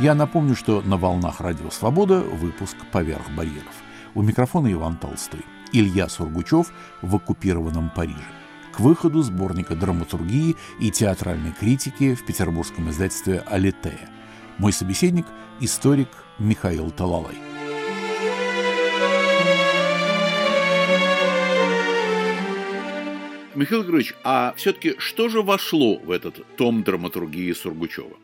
Я 0.00 0.14
напомню, 0.14 0.54
что 0.54 0.80
на 0.82 0.96
волнах 0.96 1.40
Радио 1.40 1.70
Свобода 1.70 2.20
выпуск 2.20 2.76
«Поверх 2.92 3.30
барьеров». 3.30 3.82
У 4.14 4.22
микрофона 4.22 4.72
Иван 4.72 4.96
Толстой. 4.96 5.40
Илья 5.72 6.08
Сургучев 6.08 6.72
в 7.02 7.16
оккупированном 7.16 7.90
Париже. 7.90 8.37
К 8.78 8.80
выходу 8.80 9.22
сборника 9.22 9.74
драматургии 9.74 10.54
и 10.80 10.92
театральной 10.92 11.50
критики 11.50 12.14
в 12.14 12.24
петербургском 12.24 12.88
издательстве 12.90 13.42
«Алитея». 13.44 14.08
Мой 14.56 14.72
собеседник– 14.72 15.26
историк 15.60 16.06
Михаил 16.38 16.92
Талалай. 16.92 17.34
Михаил 23.56 23.82
Григорьевич, 23.82 24.14
а 24.22 24.54
все-таки 24.56 24.94
что 24.98 25.28
же 25.28 25.42
вошло 25.42 25.96
в 25.96 26.12
этот 26.12 26.46
том 26.56 26.84
драматургии 26.84 27.52
Сургучева? 27.52 28.16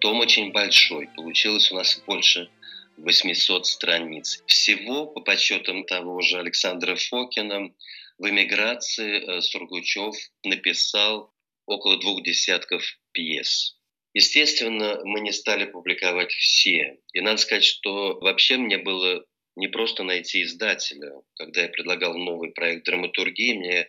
Том 0.00 0.20
очень 0.20 0.52
большой. 0.52 1.08
Получилось 1.16 1.72
у 1.72 1.76
нас 1.76 2.02
больше 2.06 2.50
800 2.98 3.64
страниц. 3.64 4.42
Всего, 4.44 5.06
по 5.06 5.22
подсчетам 5.22 5.84
того 5.84 6.20
же 6.20 6.38
Александра 6.38 6.96
Фокина, 6.96 7.70
в 8.18 8.28
эмиграции 8.28 9.20
э, 9.20 9.40
Сургучев 9.40 10.14
написал 10.44 11.32
около 11.66 11.98
двух 11.98 12.22
десятков 12.22 12.84
пьес. 13.12 13.78
Естественно, 14.14 15.00
мы 15.04 15.20
не 15.20 15.32
стали 15.32 15.64
публиковать 15.64 16.32
все. 16.32 16.98
И 17.12 17.20
надо 17.20 17.38
сказать, 17.38 17.64
что 17.64 18.18
вообще 18.20 18.56
мне 18.58 18.78
было 18.78 19.24
не 19.56 19.68
просто 19.68 20.02
найти 20.02 20.42
издателя. 20.42 21.12
Когда 21.34 21.62
я 21.62 21.68
предлагал 21.68 22.16
новый 22.16 22.52
проект 22.52 22.84
драматургии, 22.84 23.54
мне 23.54 23.88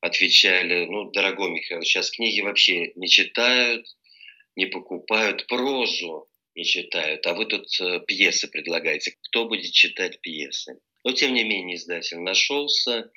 отвечали, 0.00 0.86
ну, 0.86 1.10
дорогой 1.10 1.50
Михаил, 1.50 1.82
сейчас 1.82 2.10
книги 2.10 2.40
вообще 2.40 2.92
не 2.94 3.08
читают, 3.08 3.86
не 4.54 4.66
покупают, 4.66 5.46
прозу 5.46 6.28
не 6.54 6.64
читают, 6.64 7.26
а 7.26 7.34
вы 7.34 7.46
тут 7.46 7.66
э, 7.80 8.00
пьесы 8.06 8.48
предлагаете. 8.48 9.14
Кто 9.22 9.46
будет 9.46 9.72
читать 9.72 10.20
пьесы? 10.20 10.78
Но, 11.04 11.12
тем 11.12 11.34
не 11.34 11.44
менее, 11.44 11.76
издатель 11.76 12.18
нашелся, 12.18 13.10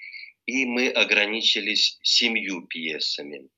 и 0.50 0.66
мы 0.66 0.90
ограничились 0.90 2.00
семью 2.02 2.66
пьесами. 2.66 3.50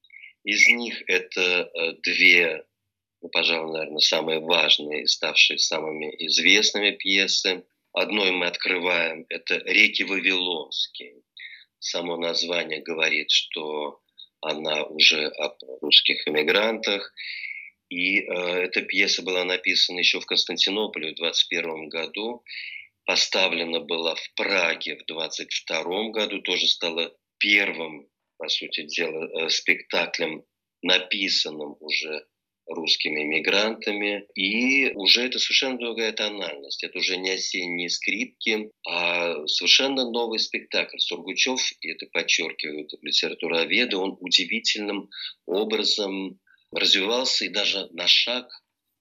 Из 0.44 0.68
них 0.68 1.02
это 1.08 1.72
э, 1.74 1.94
две, 2.04 2.66
ну, 3.22 3.30
пожалуй, 3.30 3.72
наверное, 3.72 4.00
самые 4.00 4.40
важные, 4.40 5.08
ставшие 5.08 5.58
самыми 5.58 6.14
известными 6.28 6.92
пьесы. 6.92 7.64
Одной 7.94 8.32
мы 8.32 8.48
открываем, 8.48 9.26
это 9.30 9.62
«Реки 9.66 10.04
Вавилонские» 10.04 11.22
само 11.80 12.18
название 12.18 12.82
говорит, 12.82 13.32
что 13.32 14.02
она 14.42 14.84
уже 14.84 15.28
о 15.28 15.56
русских 15.82 16.28
эмигрантах. 16.28 17.14
И 17.90 18.20
э, 18.20 18.24
эта 18.66 18.82
пьеса 18.82 19.22
была 19.22 19.46
написана 19.46 20.00
еще 20.00 20.20
в 20.20 20.26
Константинополе 20.26 21.12
в 21.12 21.16
21 21.16 21.88
году, 21.88 22.44
поставлена 23.05 23.79
была 23.79 24.15
в 24.15 24.34
Праге 24.36 24.98
в 24.98 25.05
22 25.05 26.10
году, 26.10 26.41
тоже 26.41 26.67
стала 26.67 27.15
первым, 27.38 28.08
по 28.38 28.48
сути 28.50 28.84
дела, 28.84 29.46
э, 29.46 29.50
спектаклем, 29.50 30.43
написанным 30.81 31.75
уже 31.79 32.25
русскими 32.67 33.24
мигрантами. 33.24 34.25
И 34.36 34.91
уже 34.93 35.25
это 35.25 35.39
совершенно 35.39 35.77
другая 35.77 36.12
тональность. 36.12 36.84
Это 36.84 37.00
уже 37.00 37.17
не 37.17 37.31
осенние 37.31 37.89
скрипки, 37.89 38.72
а 38.88 39.46
совершенно 39.48 40.10
новый 40.10 40.39
спектакль. 40.39 40.98
Сургучев, 41.00 41.60
и 41.81 41.91
это 41.91 42.08
подчеркивают 42.08 42.93
литературоведы, 43.01 43.98
он 43.98 44.17
удивительным 44.20 45.10
образом 45.46 46.39
развивался 46.72 47.46
и 47.46 47.50
даже 47.50 47.88
на 47.91 48.08
шаг 48.08 48.48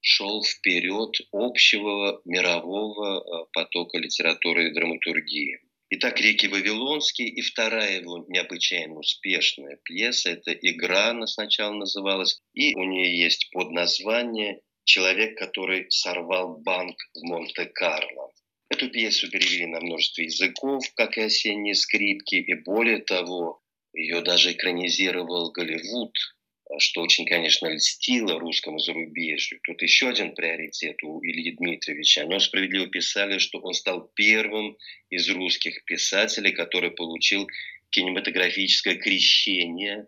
шел 0.00 0.42
вперед 0.42 1.16
общего 1.32 2.20
мирового 2.24 3.20
э, 3.20 3.46
потока 3.52 3.98
литературы 3.98 4.68
и 4.68 4.72
драматургии. 4.72 5.60
Итак, 5.90 6.20
«Реки 6.20 6.46
Вавилонские» 6.46 7.28
и 7.28 7.40
вторая 7.40 8.00
его 8.00 8.24
необычайно 8.28 8.94
успешная 8.94 9.76
пьеса– 9.82 10.30
это 10.30 10.52
«Игра» 10.52 11.10
она 11.10 11.26
сначала 11.26 11.74
называлась, 11.74 12.40
и 12.54 12.74
у 12.76 12.84
нее 12.84 13.18
есть 13.18 13.50
подназвание 13.50 14.60
«Человек, 14.84 15.36
который 15.36 15.90
сорвал 15.90 16.56
банк 16.58 16.96
в 17.14 17.22
Монте-Карло». 17.26 18.30
Эту 18.68 18.88
пьесу 18.88 19.28
перевели 19.30 19.66
на 19.66 19.80
множество 19.80 20.22
языков, 20.22 20.84
как 20.94 21.18
и 21.18 21.22
«Осенние 21.22 21.74
скрипки», 21.74 22.36
и 22.36 22.54
более 22.54 22.98
того, 23.00 23.60
ее 23.92 24.20
даже 24.20 24.52
экранизировал 24.52 25.50
Голливуд– 25.50 26.14
что 26.78 27.02
очень, 27.02 27.26
конечно, 27.26 27.66
льстило 27.66 28.38
русскому 28.38 28.78
зарубежью. 28.78 29.60
Тут 29.64 29.82
еще 29.82 30.08
один 30.08 30.34
приоритет 30.34 31.02
у 31.02 31.20
Ильи 31.24 31.52
Дмитриевича. 31.56 32.22
О 32.22 32.26
нем 32.26 32.40
справедливо 32.40 32.86
писали, 32.86 33.38
что 33.38 33.58
он 33.58 33.74
стал 33.74 34.10
первым 34.14 34.76
из 35.08 35.28
русских 35.28 35.84
писателей, 35.84 36.52
который 36.52 36.92
получил 36.92 37.48
кинематографическое 37.90 38.94
крещение, 38.94 40.06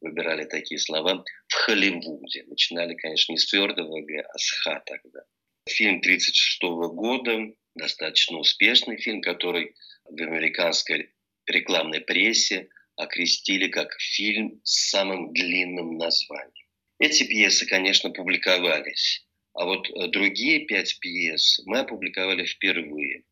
выбирали 0.00 0.44
такие 0.44 0.78
слова, 0.78 1.24
в 1.46 1.54
Холливуде. 1.54 2.44
Начинали, 2.48 2.94
конечно, 2.94 3.32
не 3.32 3.38
с 3.38 3.46
твердого 3.46 4.00
Г, 4.00 4.20
а 4.20 4.38
с 4.38 4.50
Х 4.62 4.82
тогда. 4.86 5.20
Фильм 5.68 5.98
1936 5.98 6.62
года, 6.92 7.52
достаточно 7.76 8.38
успешный 8.38 8.96
фильм, 8.96 9.20
который 9.20 9.74
в 10.04 10.20
американской 10.20 11.10
рекламной 11.46 12.00
прессе– 12.00 12.68
окрестили 13.02 13.68
как 13.68 13.92
фильм 13.98 14.60
с 14.64 14.90
самым 14.90 15.32
длинным 15.32 15.96
названием. 15.96 16.66
Эти 16.98 17.24
пьесы, 17.24 17.66
конечно, 17.66 18.10
публиковались, 18.10 19.26
а 19.54 19.64
вот 19.64 19.88
э, 19.90 20.08
другие 20.08 20.66
пять 20.66 20.98
пьес 21.00 21.60
мы 21.66 21.80
опубликовали 21.80 22.44
впервые. 22.44 23.24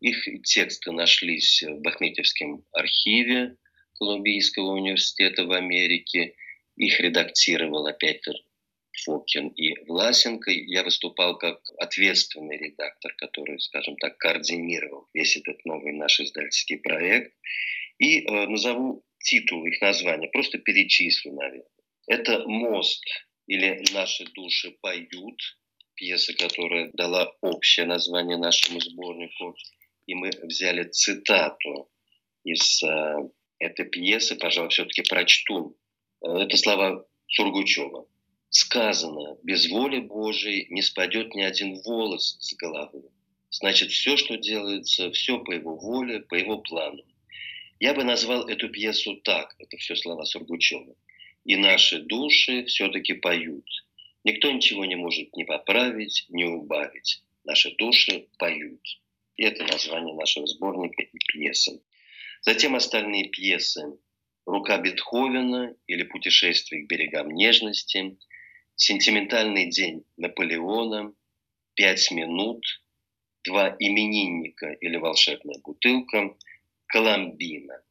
Их 0.00 0.28
тексты 0.42 0.92
нашлись 0.92 1.62
в 1.62 1.80
Бахметьевском 1.80 2.64
архиве 2.72 3.56
Колумбийского 3.94 4.72
университета 4.72 5.44
в 5.44 5.52
Америке. 5.52 6.34
Их 6.76 7.00
редактировал 7.00 7.86
опять 7.86 8.22
Фокин 9.04 9.48
и 9.48 9.74
Власенко. 9.86 10.50
Я 10.50 10.84
выступал 10.84 11.38
как 11.38 11.60
ответственный 11.78 12.58
редактор, 12.58 13.14
который, 13.16 13.58
скажем 13.60 13.96
так, 13.96 14.18
координировал 14.18 15.08
весь 15.14 15.36
этот 15.36 15.64
новый 15.64 15.92
наш 15.92 16.20
издательский 16.20 16.78
проект. 16.78 17.32
И 17.98 18.20
э, 18.20 18.46
назову 18.46 19.04
титул, 19.24 19.64
их 19.66 19.80
название, 19.80 20.30
просто 20.30 20.58
перечислю, 20.58 21.32
наверное. 21.32 21.66
Это 22.06 22.46
«Мост» 22.46 23.02
или 23.46 23.82
«Наши 23.92 24.24
души 24.32 24.76
поют», 24.80 25.40
пьеса, 25.94 26.34
которая 26.34 26.90
дала 26.92 27.32
общее 27.40 27.86
название 27.86 28.36
нашему 28.36 28.80
сборнику. 28.80 29.56
И 30.06 30.14
мы 30.14 30.30
взяли 30.42 30.84
цитату 30.84 31.90
из 32.44 32.82
э, 32.82 33.16
этой 33.58 33.86
пьесы, 33.86 34.36
пожалуй, 34.36 34.70
все-таки 34.70 35.02
прочту. 35.02 35.76
Э, 36.22 36.42
это 36.42 36.56
слова 36.56 37.06
Сургучева. 37.28 38.06
«Сказано, 38.50 39.36
без 39.42 39.68
воли 39.68 39.98
Божией 39.98 40.66
не 40.70 40.82
спадет 40.82 41.34
ни 41.34 41.42
один 41.42 41.80
волос 41.82 42.36
с 42.38 42.54
головы. 42.54 43.02
Значит, 43.50 43.90
все, 43.90 44.16
что 44.16 44.36
делается, 44.36 45.10
все 45.10 45.38
по 45.38 45.52
его 45.52 45.76
воле, 45.76 46.20
по 46.20 46.34
его 46.34 46.58
плану. 46.58 47.02
Я 47.84 47.92
бы 47.92 48.02
назвал 48.02 48.48
эту 48.48 48.70
пьесу 48.70 49.16
так, 49.16 49.54
это 49.58 49.76
все 49.76 49.94
слова 49.94 50.24
Сургучева. 50.24 50.96
И 51.44 51.54
наши 51.56 52.00
души 52.00 52.64
все-таки 52.64 53.12
поют. 53.12 53.68
Никто 54.24 54.50
ничего 54.50 54.86
не 54.86 54.96
может 54.96 55.36
ни 55.36 55.44
поправить, 55.44 56.24
ни 56.30 56.44
убавить. 56.44 57.22
Наши 57.44 57.76
души 57.76 58.26
поют. 58.38 58.80
И 59.36 59.44
это 59.44 59.64
название 59.64 60.14
нашего 60.14 60.46
сборника 60.46 61.02
и 61.02 61.18
пьесы. 61.30 61.82
Затем 62.40 62.74
остальные 62.74 63.28
пьесы 63.28 63.98
«Рука 64.46 64.78
Бетховена» 64.78 65.74
или 65.86 66.04
«Путешествие 66.04 66.84
к 66.84 66.88
берегам 66.88 67.28
нежности», 67.34 68.16
«Сентиментальный 68.76 69.68
день 69.68 70.04
Наполеона», 70.16 71.12
«Пять 71.74 72.10
минут», 72.12 72.64
«Два 73.44 73.76
именинника» 73.78 74.72
или 74.72 74.96
«Волшебная 74.96 75.58
бутылка», 75.62 76.34
Коломбина. 76.86 77.82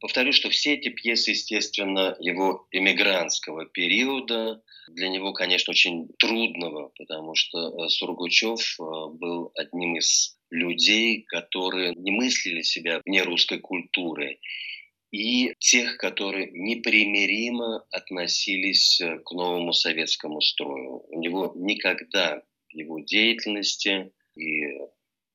Повторю, 0.00 0.32
что 0.32 0.50
все 0.50 0.74
эти 0.74 0.90
пьесы, 0.90 1.30
естественно, 1.30 2.16
его 2.20 2.66
эмигрантского 2.70 3.64
периода, 3.64 4.62
для 4.88 5.08
него, 5.08 5.32
конечно, 5.32 5.70
очень 5.70 6.08
трудного, 6.18 6.92
потому 6.98 7.34
что 7.34 7.86
э, 7.86 7.88
Сургучев 7.88 8.78
э, 8.78 8.82
был 9.12 9.52
одним 9.54 9.96
из 9.96 10.36
людей, 10.50 11.22
которые 11.22 11.94
не 11.94 12.10
мыслили 12.10 12.60
себя 12.62 13.00
вне 13.04 13.22
русской 13.22 13.58
культуры, 13.58 14.38
и 15.10 15.54
тех, 15.58 15.96
которые 15.96 16.50
непримиримо 16.52 17.84
относились 17.90 19.00
э, 19.00 19.18
к 19.20 19.32
новому 19.32 19.72
советскому 19.72 20.40
строю. 20.42 21.04
У 21.08 21.20
него 21.20 21.52
никогда 21.56 22.42
в 22.68 22.76
его 22.76 23.00
деятельности 23.00 24.12
и 24.36 24.66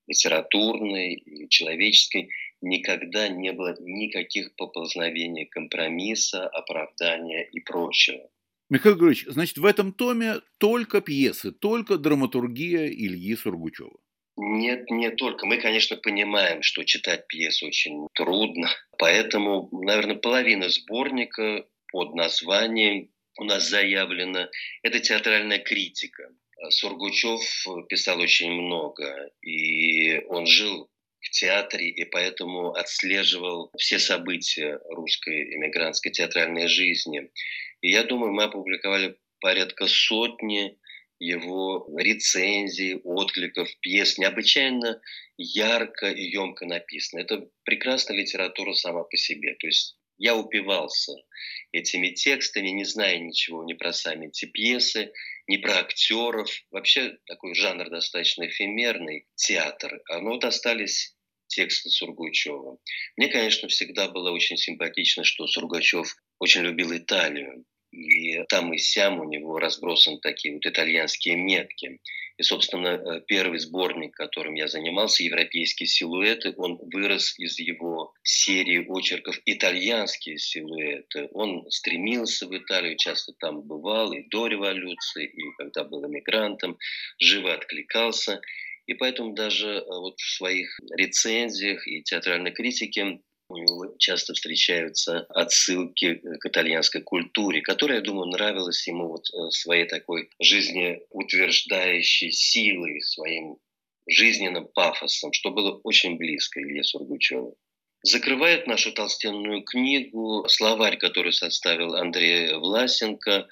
литературной, 0.07 1.15
и 1.15 1.49
человеческой 1.49 2.29
никогда 2.61 3.27
не 3.27 3.51
было 3.51 3.75
никаких 3.79 4.55
поползновений 4.55 5.45
компромисса, 5.45 6.47
оправдания 6.47 7.43
и 7.43 7.59
прочего. 7.59 8.29
Михаил 8.69 8.95
Григорьевич, 8.95 9.25
значит, 9.27 9.57
в 9.57 9.65
этом 9.65 9.91
томе 9.91 10.35
только 10.57 11.01
пьесы, 11.01 11.51
только 11.51 11.97
драматургия 11.97 12.87
Ильи 12.87 13.35
Сургучева. 13.35 13.97
Нет, 14.37 14.89
не 14.89 15.11
только. 15.11 15.45
Мы, 15.45 15.57
конечно, 15.57 15.97
понимаем, 15.97 16.61
что 16.61 16.83
читать 16.85 17.27
пьесу 17.27 17.67
очень 17.67 18.07
трудно. 18.13 18.69
Поэтому, 18.97 19.69
наверное, 19.71 20.15
половина 20.15 20.69
сборника 20.69 21.65
под 21.91 22.15
названием 22.15 23.09
у 23.37 23.43
нас 23.43 23.69
заявлена– 23.69 24.49
это 24.83 24.99
театральная 24.99 25.59
критика. 25.59 26.29
Сургучев 26.69 27.41
писал 27.89 28.19
очень 28.19 28.51
много, 28.51 29.31
и 29.41 30.19
он 30.27 30.45
жил 30.45 30.89
в 31.21 31.29
театре 31.29 31.89
и 31.89 32.03
поэтому 32.05 32.73
отслеживал 32.73 33.71
все 33.77 33.99
события 33.99 34.79
русской 34.89 35.55
эмигрантской 35.55 36.11
театральной 36.11 36.67
жизни. 36.67 37.29
И 37.81 37.91
я 37.91 38.03
думаю, 38.03 38.33
мы 38.33 38.43
опубликовали 38.43 39.17
порядка 39.39 39.87
сотни 39.87 40.77
его 41.19 41.87
рецензий, 41.97 42.95
откликов, 43.03 43.69
пьес, 43.81 44.17
необычайно 44.17 44.99
ярко 45.37 46.09
и 46.09 46.23
емко 46.23 46.65
написано. 46.65 47.19
Это 47.19 47.47
прекрасная 47.63 48.17
литература 48.17 48.73
сама 48.73 49.03
по 49.03 49.17
себе. 49.17 49.55
То 49.59 49.67
есть 49.67 49.97
я 50.17 50.35
упивался 50.35 51.13
этими 51.71 52.09
текстами, 52.09 52.69
не 52.69 52.85
зная 52.85 53.19
ничего 53.19 53.63
ни 53.63 53.73
про 53.73 53.93
сами 53.93 54.27
эти 54.27 54.45
пьесы, 54.45 55.13
ни 55.47 55.57
про 55.57 55.79
актеров. 55.79 56.49
Вообще 56.71 57.17
такой 57.25 57.55
жанр 57.55 57.89
достаточно 57.89 58.47
эфемерный, 58.47 59.27
театр. 59.35 60.01
А 60.09 60.19
ну 60.19 60.31
вот 60.31 60.45
остались 60.45 61.15
тексты 61.47 61.89
Сургучева. 61.89 62.77
Мне, 63.17 63.27
конечно, 63.27 63.67
всегда 63.67 64.07
было 64.07 64.31
очень 64.31 64.57
симпатично, 64.57 65.23
что 65.23 65.47
Сургачев 65.47 66.15
очень 66.39 66.61
любил 66.61 66.95
Италию. 66.95 67.65
И 67.91 68.41
там 68.47 68.73
и 68.73 68.77
сям 68.77 69.19
у 69.19 69.25
него 69.25 69.59
разбросаны 69.59 70.19
такие 70.21 70.53
вот 70.53 70.65
итальянские 70.65 71.35
метки. 71.35 71.99
И, 72.41 72.43
собственно, 72.43 72.87
э, 72.87 73.21
первый 73.27 73.59
сборник, 73.59 74.15
которым 74.15 74.55
я 74.55 74.67
занимался, 74.67 75.21
«Европейские 75.21 75.85
силуэты», 75.85 76.55
он 76.57 76.79
вырос 76.91 77.35
из 77.37 77.59
его 77.59 78.15
серии 78.23 78.83
очерков 78.89 79.39
«Итальянские 79.45 80.39
силуэты». 80.39 81.29
Он 81.33 81.69
стремился 81.69 82.47
в 82.47 82.57
Италию, 82.57 82.97
часто 82.97 83.33
там 83.33 83.61
бывал 83.61 84.11
и 84.11 84.27
до 84.29 84.47
революции, 84.47 85.27
и 85.27 85.51
когда 85.59 85.83
был 85.83 86.03
эмигрантом, 86.07 86.79
живо 87.19 87.53
откликался. 87.53 88.41
И 88.87 88.95
поэтому 88.95 89.35
даже 89.35 89.67
э, 89.67 89.83
вот 89.85 90.19
в 90.19 90.35
своих 90.35 90.79
рецензиях 90.97 91.87
и 91.87 92.01
театральной 92.01 92.53
критике 92.53 93.19
часто 93.97 94.33
встречаются 94.33 95.25
отсылки 95.29 96.15
к 96.39 96.45
итальянской 96.45 97.01
культуре, 97.01 97.61
которая, 97.61 97.97
я 97.99 98.03
думаю, 98.03 98.27
нравилась 98.27 98.87
ему 98.87 99.07
вот 99.07 99.25
э, 99.29 99.49
своей 99.51 99.85
такой 99.85 100.29
жизнеутверждающей 100.39 102.31
силой, 102.31 103.01
своим 103.01 103.57
жизненным 104.07 104.67
пафосом, 104.67 105.33
что 105.33 105.51
было 105.51 105.79
очень 105.83 106.17
близко 106.17 106.61
Илье 106.61 106.83
Сургучеву. 106.83 107.57
Закрывает 108.03 108.65
нашу 108.65 108.91
толстенную 108.93 109.63
книгу 109.63 110.45
словарь, 110.47 110.97
который 110.97 111.33
составил 111.33 111.95
Андрей 111.95 112.55
Власенко 112.55 113.47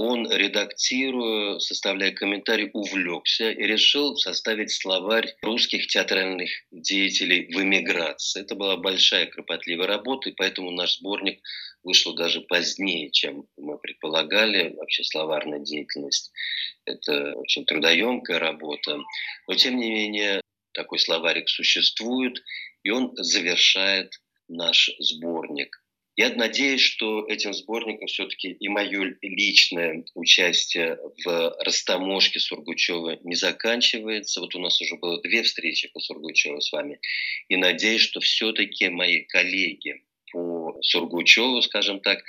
он, 0.00 0.30
редактируя, 0.30 1.58
составляя 1.58 2.10
комментарий, 2.12 2.70
увлекся 2.72 3.50
и 3.50 3.62
решил 3.66 4.16
составить 4.16 4.72
словарь 4.72 5.34
русских 5.42 5.88
театральных 5.88 6.50
деятелей 6.70 7.52
в 7.52 7.62
эмиграции. 7.62 8.40
Это 8.40 8.54
была 8.54 8.78
большая 8.78 9.26
кропотливая 9.26 9.86
работа, 9.86 10.30
и 10.30 10.32
поэтому 10.32 10.70
наш 10.70 10.96
сборник 10.96 11.42
вышел 11.82 12.14
даже 12.14 12.40
позднее, 12.40 13.10
чем 13.10 13.44
мы 13.58 13.76
предполагали. 13.76 14.74
Вообще 14.74 15.04
словарная 15.04 15.60
деятельность– 15.60 16.32
это 16.86 17.34
очень 17.34 17.66
трудоемкая 17.66 18.38
работа. 18.38 18.98
Но, 19.48 19.54
тем 19.54 19.76
не 19.76 19.90
менее, 19.90 20.40
такой 20.72 20.98
словарик 20.98 21.50
существует, 21.50 22.42
и 22.84 22.90
он 22.90 23.12
завершает 23.16 24.14
наш 24.48 24.90
сборник. 24.98 25.76
Я 26.20 26.28
надеюсь, 26.34 26.82
что 26.82 27.24
этим 27.28 27.54
сборником 27.54 28.06
все-таки 28.06 28.50
и 28.50 28.68
мое 28.68 29.16
личное 29.22 30.04
участие 30.14 30.98
в 31.24 31.56
растаможке 31.60 32.38
Сургучева 32.38 33.20
не 33.24 33.36
заканчивается. 33.36 34.40
Вот 34.40 34.54
у 34.54 34.58
нас 34.58 34.78
уже 34.82 34.96
было 34.96 35.18
две 35.22 35.42
встречи 35.42 35.88
по 35.88 35.98
Сургучеву 35.98 36.60
с 36.60 36.72
вами. 36.72 37.00
И 37.48 37.56
надеюсь, 37.56 38.02
что 38.02 38.20
все-таки 38.20 38.90
мои 38.90 39.20
коллеги 39.20 40.04
по 40.30 40.76
Сургучеву, 40.82 41.62
скажем 41.62 42.00
так, 42.00 42.22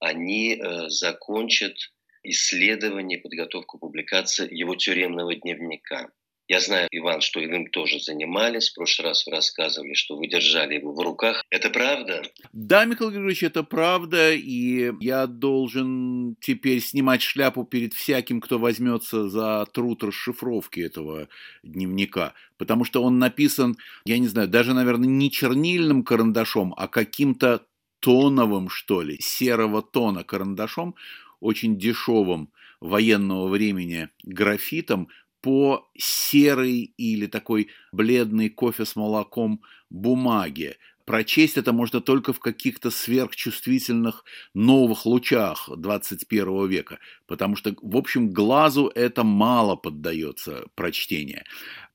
они 0.00 0.56
э, 0.56 0.88
закончат 0.88 1.76
исследование, 2.24 3.18
подготовку 3.18 3.78
публикации 3.78 4.52
его 4.52 4.74
тюремного 4.74 5.36
дневника. 5.36 6.10
Я 6.48 6.60
знаю, 6.60 6.86
Иван, 6.92 7.22
что 7.22 7.40
и 7.40 7.46
вы 7.46 7.68
тоже 7.70 7.98
занимались. 7.98 8.70
В 8.70 8.74
прошлый 8.74 9.08
раз 9.08 9.26
вы 9.26 9.32
рассказывали, 9.32 9.94
что 9.94 10.16
вы 10.16 10.28
держали 10.28 10.74
его 10.74 10.92
в 10.92 11.00
руках. 11.00 11.42
Это 11.50 11.70
правда? 11.70 12.22
Да, 12.52 12.84
Михаил 12.84 13.10
Григорьевич, 13.10 13.42
это 13.42 13.64
правда. 13.64 14.32
И 14.32 14.92
я 15.00 15.26
должен 15.26 16.36
теперь 16.40 16.80
снимать 16.80 17.22
шляпу 17.22 17.64
перед 17.64 17.94
всяким, 17.94 18.40
кто 18.40 18.60
возьмется 18.60 19.28
за 19.28 19.66
труд 19.72 20.04
расшифровки 20.04 20.78
этого 20.78 21.28
дневника. 21.64 22.32
Потому 22.58 22.84
что 22.84 23.02
он 23.02 23.18
написан, 23.18 23.76
я 24.04 24.18
не 24.18 24.28
знаю, 24.28 24.46
даже, 24.46 24.72
наверное, 24.72 25.08
не 25.08 25.32
чернильным 25.32 26.04
карандашом, 26.04 26.74
а 26.76 26.86
каким-то 26.86 27.66
тоновым, 27.98 28.68
что 28.68 29.02
ли, 29.02 29.18
серого 29.20 29.82
тона 29.82 30.22
карандашом, 30.22 30.94
очень 31.40 31.76
дешевым 31.76 32.50
военного 32.80 33.48
времени 33.48 34.10
графитом, 34.22 35.08
по 35.46 35.88
серой 35.96 36.92
или 36.96 37.26
такой 37.26 37.68
бледной 37.92 38.48
кофе 38.48 38.84
с 38.84 38.96
молоком 38.96 39.60
бумаге. 39.90 40.76
Прочесть 41.04 41.56
это 41.56 41.72
можно 41.72 42.00
только 42.00 42.32
в 42.32 42.40
каких-то 42.40 42.90
сверхчувствительных 42.90 44.24
новых 44.54 45.06
лучах 45.06 45.70
21 45.76 46.66
века, 46.66 46.98
потому 47.28 47.54
что, 47.54 47.76
в 47.80 47.96
общем, 47.96 48.32
глазу 48.32 48.90
это 48.92 49.22
мало 49.22 49.76
поддается 49.76 50.64
прочтение 50.74 51.44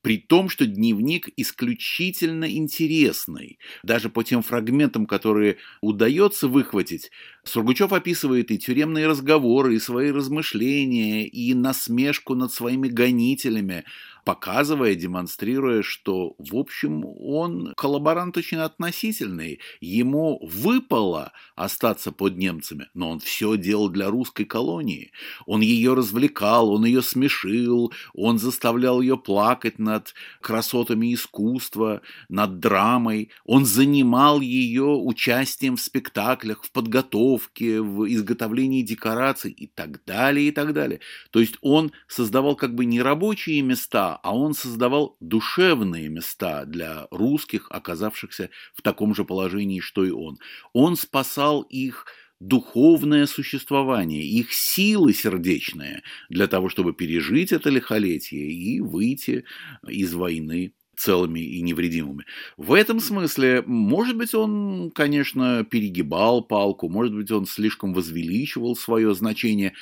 при 0.02 0.18
том, 0.18 0.50
что 0.50 0.66
дневник 0.66 1.30
исключительно 1.38 2.50
интересный. 2.50 3.60
Даже 3.84 4.10
по 4.10 4.24
тем 4.24 4.42
фрагментам, 4.42 5.06
которые 5.06 5.58
удается 5.82 6.48
выхватить, 6.48 7.12
Сургучев 7.44 7.92
описывает 7.92 8.52
и 8.52 8.60
тюремные 8.60 9.08
разговоры, 9.08 9.76
и 9.76 9.80
свои 9.80 10.12
размышления, 10.12 11.26
и 11.26 11.54
насмешку 11.56 12.36
над 12.36 12.54
своими 12.54 12.88
гонителями, 12.88 13.84
показывая, 14.26 14.94
демонстрируя, 14.94 15.82
что, 15.82 16.36
в 16.38 16.56
общем, 16.56 17.04
он 17.04 17.74
коллаборант 17.76 18.38
очень 18.38 18.60
относительный. 18.60 19.60
Ему 19.80 20.40
выпало 20.44 21.32
остаться 21.56 22.12
под 22.12 22.38
немцами, 22.38 22.90
но 22.94 23.10
он 23.10 23.20
все 23.20 23.58
делал 23.58 23.90
для 23.90 24.12
русской 24.12 24.46
колонии. 24.46 25.12
Он 25.48 25.62
ее 25.62 25.96
развлекал, 25.96 26.72
он 26.72 26.86
ее 26.86 27.02
смешил, 27.02 27.92
он 28.14 28.38
заставлял 28.38 29.02
ее 29.02 29.18
плакать 29.18 29.80
над 29.80 30.14
красотами 30.42 31.14
искусства, 31.14 32.02
над 32.30 32.60
драмой. 32.60 33.32
Он 33.46 33.66
занимал 33.66 34.42
ее 34.42 34.86
участием 34.86 35.76
в 35.78 35.82
спектаклях, 35.82 36.64
в 36.64 36.72
подготовке, 36.72 37.31
в 37.38 38.08
изготовлении 38.10 38.82
декораций 38.82 39.52
и 39.52 39.68
так 39.68 40.04
далее, 40.06 40.48
и 40.48 40.52
так 40.52 40.74
далее. 40.74 41.00
То 41.32 41.40
есть 41.40 41.58
он 41.62 41.92
создавал 42.08 42.56
как 42.56 42.76
бы 42.76 42.86
не 42.86 43.02
рабочие 43.02 43.62
места, 43.62 44.20
а 44.24 44.36
он 44.36 44.54
создавал 44.54 45.18
душевные 45.20 46.10
места 46.10 46.66
для 46.66 47.08
русских, 47.12 47.68
оказавшихся 47.70 48.50
в 48.74 48.82
таком 48.82 49.16
же 49.16 49.26
положении, 49.26 49.80
что 49.80 50.06
и 50.06 50.12
он. 50.12 50.40
Он 50.74 50.96
спасал 50.96 51.62
их 51.62 52.06
духовное 52.42 53.28
существование, 53.28 54.24
их 54.24 54.52
силы 54.52 55.14
сердечные 55.14 56.02
для 56.30 56.48
того, 56.48 56.70
чтобы 56.70 56.94
пережить 56.94 57.52
это 57.52 57.70
лихолетие 57.70 58.52
и 58.52 58.82
выйти 58.82 59.46
из 59.88 60.14
войны 60.14 60.74
целыми 60.96 61.40
и 61.40 61.62
невредимыми. 61.62 62.26
В 62.58 62.74
этом 62.74 63.00
смысле, 63.00 63.64
может 63.66 64.18
быть, 64.18 64.34
он, 64.34 64.92
конечно, 64.92 65.64
перегибал 65.64 66.44
палку, 66.44 66.90
может 66.90 67.14
быть, 67.14 67.32
он 67.32 67.46
слишком 67.46 67.94
возвеличивал 67.94 68.76
свое 68.76 69.14
значение, 69.16 69.74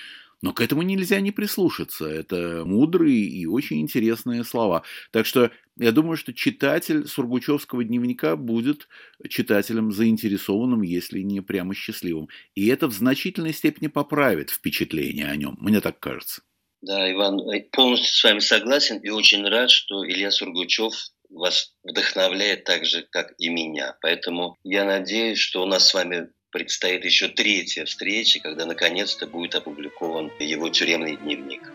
но 0.41 0.53
к 0.53 0.61
этому 0.61 0.83
нельзя 0.83 1.19
не 1.19 1.31
прислушаться. 1.31 2.05
Это 2.05 2.63
мудрые 2.65 3.19
и 3.19 3.45
очень 3.45 3.81
интересные 3.81 4.43
слова. 4.43 4.83
Так 5.11 5.25
что 5.25 5.51
я 5.77 5.91
думаю, 5.91 6.17
что 6.17 6.33
читатель 6.33 7.07
Сургучевского 7.07 7.83
дневника 7.83 8.35
будет 8.35 8.87
читателем 9.27 9.91
заинтересованным, 9.91 10.81
если 10.81 11.21
не 11.21 11.41
прямо 11.41 11.73
счастливым. 11.73 12.29
И 12.55 12.67
это 12.67 12.87
в 12.87 12.93
значительной 12.93 13.53
степени 13.53 13.87
поправит 13.87 14.49
впечатление 14.49 15.27
о 15.27 15.35
нем. 15.35 15.57
Мне 15.59 15.81
так 15.81 15.99
кажется. 15.99 16.41
Да, 16.81 17.11
Иван, 17.11 17.41
э, 17.49 17.61
полностью 17.71 18.13
с 18.13 18.23
вами 18.23 18.39
согласен 18.39 18.97
и 18.99 19.09
очень 19.09 19.45
рад, 19.47 19.69
что 19.69 20.05
Илья 20.07 20.31
Сургучев 20.31 20.93
вас 21.29 21.73
вдохновляет 21.83 22.63
так 22.63 22.85
же, 22.85 23.03
как 23.03 23.33
и 23.37 23.49
меня. 23.49 23.97
Поэтому 24.01 24.57
я 24.63 24.85
надеюсь, 24.85 25.39
что 25.39 25.61
у 25.61 25.65
нас 25.65 25.87
с 25.87 25.93
вами 25.93 26.29
предстоит 26.51 27.05
еще 27.05 27.27
третья 27.27 27.85
встреча, 27.85 28.39
когда 28.39 28.65
наконец-то 28.65 29.27
будет 29.27 29.55
опубликован 29.55 30.31
его 30.39 30.69
тюремный 30.69 31.17
дневник. 31.17 31.68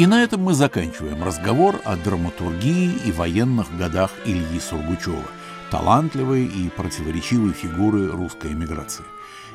И 0.00 0.06
на 0.06 0.22
этом 0.22 0.42
мы 0.42 0.54
заканчиваем 0.54 1.22
разговор 1.22 1.78
о 1.84 1.94
драматургии 1.94 2.90
и 3.04 3.12
военных 3.12 3.76
годах 3.76 4.10
Ильи 4.24 4.58
Сургучева, 4.58 5.28
талантливой 5.70 6.46
и 6.46 6.70
противоречивой 6.70 7.52
фигуры 7.52 8.06
русской 8.06 8.52
эмиграции. 8.52 9.04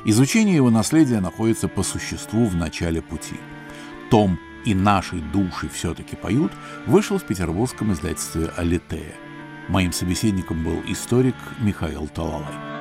Изучение 0.04 0.54
его 0.54 0.70
наследия 0.70 1.18
находится 1.18 1.66
по 1.66 1.82
существу 1.82 2.46
в 2.46 2.54
начале 2.54 3.02
пути– 3.02 3.34
том 4.10 4.38
«И 4.64 4.72
наши 4.72 5.16
души 5.16 5.68
все-таки 5.68 6.14
поют» 6.14 6.52
вышел 6.86 7.18
в 7.18 7.24
петербургском 7.24 7.92
издательстве 7.92 8.52
«Алитея». 8.56 9.14
Моим 9.68 9.92
собеседником 9.92 10.62
был 10.62 10.80
историк 10.86 11.34
Михаил 11.58 12.06
Талалай. 12.06 12.75